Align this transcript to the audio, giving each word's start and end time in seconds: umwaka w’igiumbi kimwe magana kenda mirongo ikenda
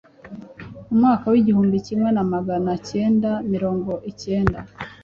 umwaka 0.91 1.25
w’igiumbi 1.31 1.77
kimwe 1.87 2.09
magana 2.33 2.71
kenda 2.87 3.31
mirongo 3.51 3.91
ikenda 4.11 4.59